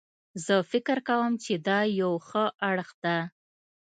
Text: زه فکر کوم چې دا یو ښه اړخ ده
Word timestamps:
زه 0.45 0.55
فکر 0.71 0.97
کوم 1.09 1.31
چې 1.43 1.53
دا 1.67 1.79
یو 2.01 2.13
ښه 2.27 2.43
اړخ 2.69 2.89
ده 3.03 3.17